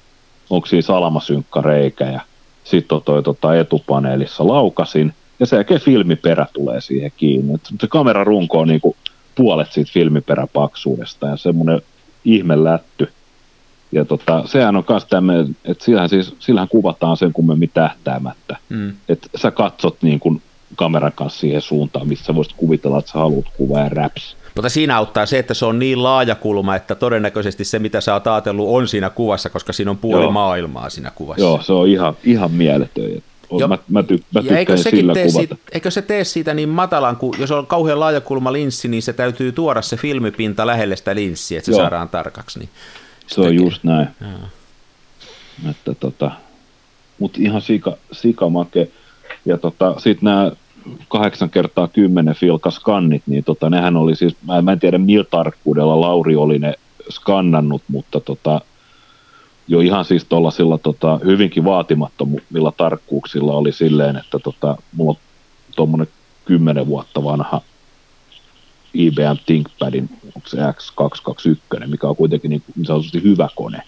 [0.50, 2.20] onko siinä salamasynkkareikä ja
[2.64, 7.54] sitten on toi tota, etupaneelissa laukasin ja sen jälkeen filmiperä tulee siihen kiinni.
[7.54, 8.96] Et se kamerarunko on niin kuin
[9.34, 11.82] puolet siitä filmiperäpaksuudesta ja semmoinen
[12.24, 13.12] ihme lätty.
[13.92, 18.56] Ja tota, sehän on myös tämmöinen, että sillähän, siis, sillähän kuvataan sen kummemmin tähtäämättä.
[18.68, 18.92] Mm.
[19.08, 20.42] Että sä katsot niin kuin
[20.76, 24.36] kameran kanssa siihen suuntaan, missä voisit kuvitella, että sä haluat kuvaa ja raps.
[24.58, 28.14] Mutta siinä auttaa se, että se on niin laaja kulma, että todennäköisesti se, mitä sä
[28.14, 30.30] oot ajatellut, on siinä kuvassa, koska siinä on puoli Joo.
[30.30, 31.42] maailmaa siinä kuvassa.
[31.42, 33.04] Joo, se on ihan, ihan mieletön.
[33.50, 33.68] Joo.
[33.68, 37.16] Mä, mä, ty, mä ja eikö, sillä tee siitä, eikö se tee siitä niin matalan,
[37.16, 41.58] kun jos on kauhean laajakulma linssi, niin se täytyy tuoda se filmipinta lähelle sitä linssiä,
[41.58, 41.80] että se Joo.
[41.80, 42.58] saadaan tarkaksi.
[42.58, 42.68] Niin
[43.26, 43.64] se on tekee.
[43.64, 44.08] just näin.
[45.70, 46.30] Että tota,
[47.18, 48.88] mutta ihan sika, sikamake.
[49.44, 50.52] Ja tota, sitten nämä
[51.08, 56.00] 8 kertaa 10 filkaskannit, niin tota, nehän oli siis, mä, mä en tiedä millä tarkkuudella
[56.00, 56.74] Lauri oli ne
[57.10, 58.60] skannannut, mutta tota,
[59.68, 65.16] jo ihan siis tuollaisilla tota, hyvinkin vaatimattomilla tarkkuuksilla oli silleen, että tota, mulla on
[65.76, 66.08] tuommoinen
[66.44, 67.60] 10 vuotta vanha
[68.94, 73.82] IBM ThinkPadin, onko se X221, mikä on kuitenkin niin, niin sanotusti hyvä kone.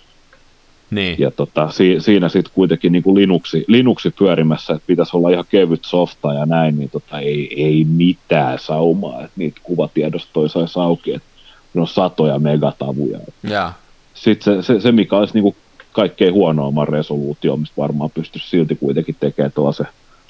[0.90, 1.16] Niin.
[1.18, 5.44] Ja tota, si, siinä sitten kuitenkin niin kuin Linuxi, Linuxi pyörimässä, että pitäisi olla ihan
[5.48, 11.14] kevyt softa ja näin, niin tota, ei, ei mitään saumaa, että niitä kuvatiedostoja saisi auki,
[11.14, 11.28] että
[11.74, 13.18] ne on satoja megatavuja.
[13.42, 13.72] Ja.
[14.14, 15.56] Sitten se, se, se, mikä olisi niin kuin
[15.92, 19.84] kaikkein huonoimman resoluutio, mistä varmaan pystyisi silti kuitenkin tekemään se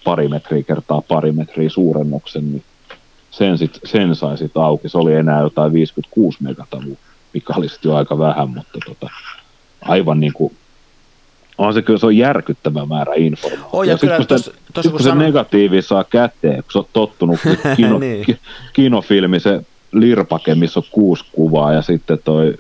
[0.05, 2.63] pari metriä kertaa pari metriä suurennuksen, niin
[3.31, 4.89] sen, sit, sen sai sitten auki.
[4.89, 6.97] Se oli enää jotain 56 megatavua,
[7.35, 9.11] mikä oli sitten jo aika vähän, mutta tota,
[9.83, 10.57] aivan niin kuin
[11.59, 13.77] on se kyllä, se on järkyttävä määrä informaatiota.
[13.77, 16.79] Oh, ja, ja sitten kun, tos, tos, kun, kun se negatiivi saa käteen, kun sä
[16.79, 17.41] oot tottunut
[17.77, 18.25] kino, niin.
[18.25, 18.39] ki,
[18.73, 19.61] kinofilmi, se
[19.93, 22.55] lirpake, missä on kuusi kuvaa, ja sitten toi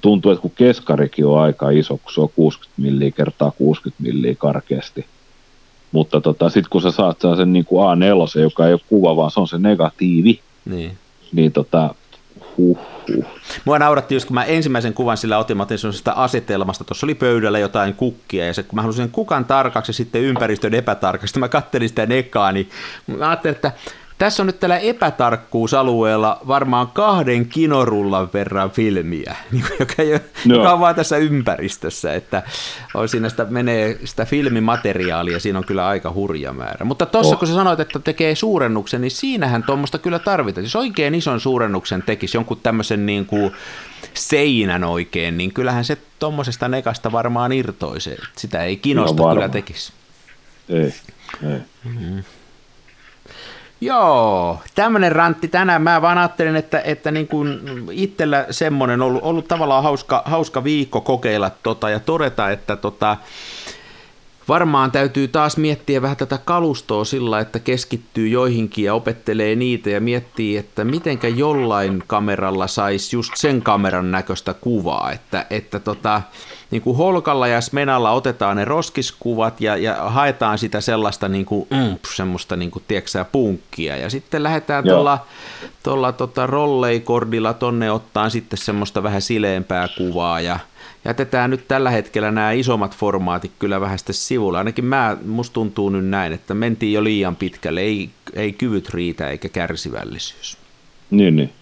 [0.00, 4.34] tuntuu, että kun keskarikin on aika iso, kun se on 60 milliä kertaa 60 milliä
[4.38, 5.06] karkeasti.
[5.92, 9.30] Mutta tota, sitten kun sä saat sen niin kuin A4, joka ei ole kuva, vaan
[9.30, 10.96] se on se negatiivi, niin,
[11.32, 11.94] niin tota,
[12.56, 13.24] huh, huh.
[13.64, 17.14] Mua nauratti just, kun mä ensimmäisen kuvan sillä otin, mä otin sellaisesta asetelmasta, tuossa oli
[17.14, 21.88] pöydällä jotain kukkia, ja se, kun mä halusin kukan tarkaksi sitten ympäristön epätarkaksi, mä kattelin
[21.88, 22.70] sitä nekaa, niin
[23.06, 23.72] mä ajattelin, että
[24.18, 30.56] tässä on nyt tällä epätarkkuusalueella varmaan kahden kinorullan verran filmiä, niin joka, ei ole, no.
[30.56, 32.42] joka on vaan tässä ympäristössä, että
[32.94, 36.84] on siinä sitä, menee sitä filmimateriaalia, siinä on kyllä aika hurja määrä.
[36.84, 37.38] Mutta tuossa oh.
[37.38, 40.64] kun sä sanoit, että tekee suurennuksen, niin siinähän tuommoista kyllä tarvitaan.
[40.64, 43.52] Jos oikein ison suurennuksen tekisi jonkun tämmöisen niin kuin
[44.14, 48.16] seinän oikein, niin kyllähän se tuommoisesta nekasta varmaan irtoisi.
[48.36, 49.92] Sitä ei kinosta no, kyllä tekisi.
[50.68, 50.94] Ei,
[51.50, 51.58] ei.
[51.84, 52.22] Mm-hmm.
[53.84, 55.82] Joo, tämmöinen rantti tänään.
[55.82, 57.60] Mä vaan ajattelin, että, että niin kuin
[57.92, 63.16] itsellä semmoinen ollut, ollut tavallaan hauska, hauska viikko kokeilla tota ja todeta, että tota,
[64.48, 70.00] varmaan täytyy taas miettiä vähän tätä kalustoa sillä, että keskittyy joihinkin ja opettelee niitä ja
[70.00, 76.22] miettii, että mitenkä jollain kameralla saisi just sen kameran näköistä kuvaa, että, että tota,
[76.70, 81.66] niin kuin Holkalla ja Smenalla otetaan ne roskiskuvat ja, ja haetaan sitä sellaista niin kuin,
[81.70, 83.96] mm, semmoista niin kuin, tiedätkö, punkkia.
[83.96, 85.26] Ja sitten lähdetään tuolla,
[85.82, 90.58] tuolla tota, rolleikordilla tonne ottaa sitten semmoista vähän sileämpää kuvaa ja
[91.04, 94.58] jätetään nyt tällä hetkellä nämä isommat formaatit kyllä vähän sitten sivulla.
[94.58, 99.28] Ainakin mä, musta tuntuu nyt näin, että mentiin jo liian pitkälle, ei, ei kyvyt riitä
[99.28, 100.58] eikä kärsivällisyys.
[101.10, 101.52] Niin, niin.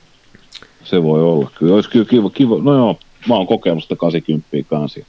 [0.84, 1.50] Se voi olla.
[1.58, 2.58] Kyllä olisi kyllä kiva, kiva.
[2.62, 5.00] no joo, mä oon kokeillut sitä 80 kanssa.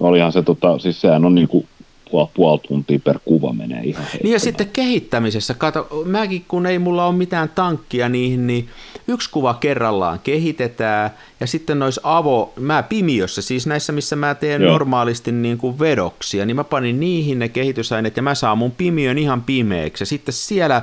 [0.00, 1.66] Olihan se, tota, siis sehän on niinku
[2.10, 6.78] puoli, puoli tuntia per kuva menee ihan Niin ja sitten kehittämisessä, kato, mäkin kun ei
[6.78, 8.68] mulla ole mitään tankkia niihin, niin
[9.08, 14.62] yksi kuva kerrallaan kehitetään ja sitten nois avo, mä pimiössä, siis näissä missä mä teen
[14.62, 14.72] Joo.
[14.72, 19.18] normaalisti niin kuin vedoksia, niin mä panin niihin ne kehitysaineet ja mä saan mun pimiön
[19.18, 20.82] ihan pimeäksi ja sitten siellä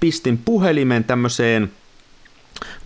[0.00, 1.70] pistin puhelimen tämmöiseen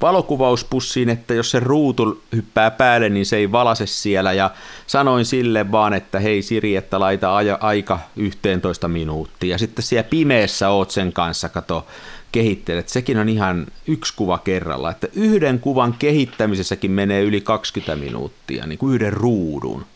[0.00, 4.32] valokuvauspussiin, että jos se ruutu hyppää päälle, niin se ei valase siellä.
[4.32, 4.50] Ja
[4.86, 9.58] sanoin sille vaan, että hei Siri, että laita aika 11 minuuttia.
[9.58, 11.86] Sitten siellä pimeässä oot sen kanssa, kato,
[12.32, 12.88] kehittelet.
[12.88, 14.90] Sekin on ihan yksi kuva kerralla.
[14.90, 19.86] Että yhden kuvan kehittämisessäkin menee yli 20 minuuttia, niin kuin yhden ruudun.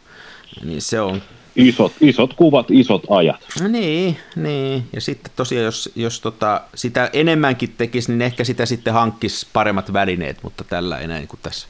[0.64, 1.22] Niin se on
[1.56, 3.40] Isot, isot kuvat, isot ajat.
[3.68, 4.88] Niin, niin.
[4.92, 9.92] Ja sitten tosiaan, jos, jos tota, sitä enemmänkin tekisi, niin ehkä sitä sitten hankkisi paremmat
[9.92, 11.66] välineet, mutta tällä ei näin kuin tässä.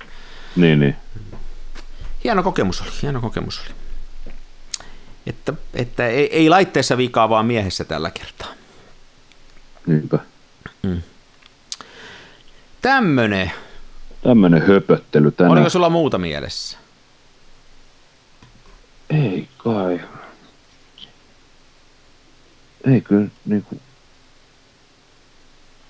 [0.57, 0.97] Niin, niin.
[2.25, 3.75] Hieno kokemus oli, hieno kokemus oli.
[5.27, 8.49] Että, että ei, ei laitteessa vikaa, vaan miehessä tällä kertaa.
[9.87, 10.19] Niinpä.
[12.81, 13.53] Tämmönen.
[14.23, 15.53] Tämmönen höpöttely tänään.
[15.53, 16.79] Oliko sulla muuta mielessä?
[19.13, 20.01] Ei kai.
[22.87, 23.77] Ei kyllä niinku...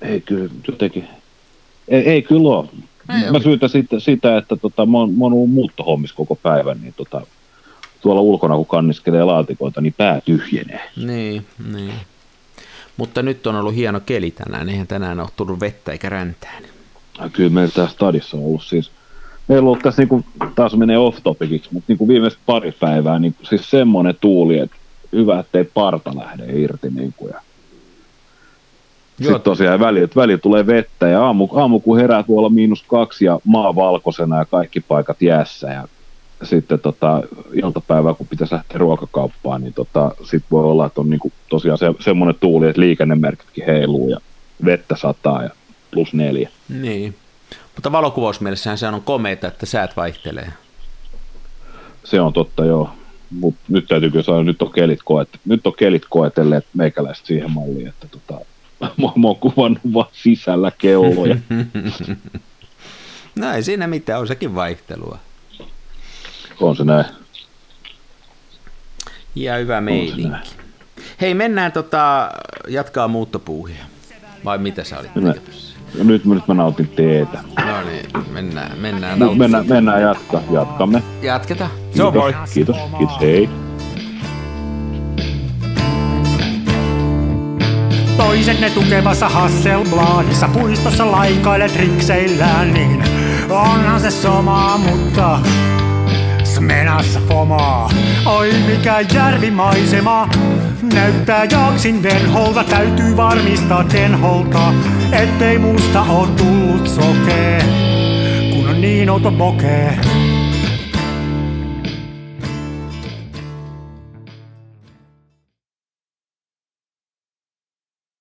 [0.02, 1.08] Ei kyllä jotenkin...
[1.88, 2.68] Ei, ei kyllä ole.
[3.24, 6.80] Ei Mä syytän sitä, sitä että tota, mä, oon, mä oon ollut muuttohommissa koko päivän,
[6.82, 7.26] niin tota,
[8.00, 10.90] tuolla ulkona kun kanniskelee laatikoita, niin pää tyhjenee.
[10.96, 11.94] Niin, niin.
[12.96, 14.68] Mutta nyt on ollut hieno keli tänään.
[14.68, 16.61] Eihän tänään ole tullut vettä eikä räntää.
[16.61, 18.90] niin- Kyllä meillä tässä stadissa on ollut siis,
[19.48, 20.24] meillä on ollut tässä niinku,
[20.55, 24.76] taas menee off topiciksi, mutta niinku viimeiset pari päivää niinku, siis semmoinen tuuli, että
[25.12, 26.90] hyvä, ettei parta lähde irti.
[26.90, 27.40] Niinku, ja
[29.18, 29.28] Joo.
[29.33, 33.40] Sitten tosiaan välillä, välillä tulee vettä ja aamu, aamu kun herää tuolla miinus kaksi ja
[33.44, 35.88] maa valkoisena ja kaikki paikat jäässä ja
[36.42, 41.33] sitten tota, iltapäivää kun pitäisi lähteä ruokakauppaan, niin tota, sitten voi olla, että on niinku
[41.48, 44.18] tosiaan se, semmoinen tuuli, että liikennemerkitkin heiluu ja
[44.64, 45.50] vettä sataa ja
[45.90, 46.48] plus neljä.
[46.68, 47.14] Niin.
[47.74, 50.52] Mutta valokuvausmielessähän se on komeita, että säät vaihtelee.
[52.04, 52.90] Se on totta, joo.
[53.30, 57.50] Mut nyt täytyy kyllä sanoa, nyt on kelit, koet, nyt on kelit koetelleet meikäläiset siihen
[57.50, 58.44] malliin, että tota,
[59.16, 61.37] mä, oon kuvannut vaan sisällä kelloja.
[63.35, 65.18] No ei siinä mitään, on sekin vaihtelua.
[66.61, 67.04] on se näin.
[69.35, 70.28] Ja hyvä meininki.
[71.20, 72.30] Hei, mennään tota,
[72.68, 73.85] jatkaa muuttopuuhia.
[74.44, 75.37] Vai mitä sä olit Mennään.
[75.94, 77.38] Nyt, nyt mä nautin teetä.
[77.66, 79.12] No niin, mennään, mennään.
[79.12, 79.38] Nyt nauttimaan.
[79.38, 81.02] mennään, mennään jatka, jatkamme.
[81.22, 81.70] Jatketaan.
[81.90, 82.35] Se on moi.
[82.55, 83.48] Kiitos, kiitos, hei.
[88.16, 93.05] Toisenne tukevassa Hasselbladissa puistossa laikailet rikseillään, niin
[93.50, 95.38] onhan se sama, mutta
[96.44, 97.90] smenassa fomaa.
[98.26, 100.28] Oi mikä järvimaisema,
[100.94, 104.72] näyttää jaksin venholta, täytyy varmistaa tenholta,
[105.12, 107.62] ettei musta oo tullut sokee,
[108.53, 109.98] kun on niin outo pokee.